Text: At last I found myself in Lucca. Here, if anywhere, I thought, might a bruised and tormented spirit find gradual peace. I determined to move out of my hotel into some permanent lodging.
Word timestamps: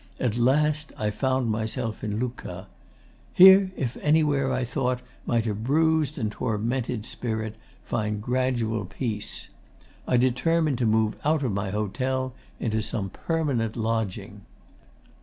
At 0.19 0.35
last 0.35 0.91
I 0.97 1.11
found 1.11 1.51
myself 1.51 2.03
in 2.03 2.17
Lucca. 2.19 2.65
Here, 3.35 3.71
if 3.77 3.95
anywhere, 3.97 4.51
I 4.51 4.63
thought, 4.63 4.99
might 5.27 5.45
a 5.45 5.53
bruised 5.53 6.17
and 6.17 6.31
tormented 6.31 7.05
spirit 7.05 7.55
find 7.83 8.19
gradual 8.19 8.85
peace. 8.85 9.49
I 10.07 10.17
determined 10.17 10.79
to 10.79 10.87
move 10.87 11.17
out 11.23 11.43
of 11.43 11.51
my 11.51 11.69
hotel 11.69 12.33
into 12.59 12.81
some 12.81 13.11
permanent 13.11 13.75
lodging. 13.77 14.41